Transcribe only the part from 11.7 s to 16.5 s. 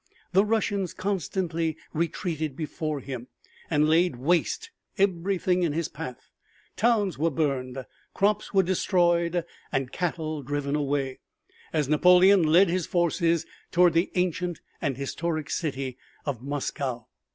as Napoleon led his forces toward the ancient and historic city of